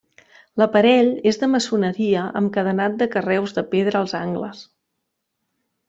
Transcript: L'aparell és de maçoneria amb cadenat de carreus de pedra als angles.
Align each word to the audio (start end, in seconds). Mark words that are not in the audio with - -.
L'aparell 0.61 1.11
és 1.31 1.37
de 1.43 1.49
maçoneria 1.57 2.23
amb 2.41 2.53
cadenat 2.57 2.97
de 3.03 3.09
carreus 3.17 3.55
de 3.59 3.65
pedra 3.75 4.03
als 4.05 4.17
angles. 4.25 4.69